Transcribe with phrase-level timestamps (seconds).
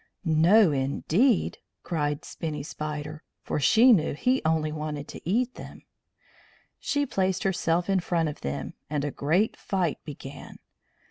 [0.25, 5.83] "No, indeed!" cried Spinny Spider, for she knew he only wanted to eat them.
[6.79, 10.57] She placed herself in front of them, and a great fight began.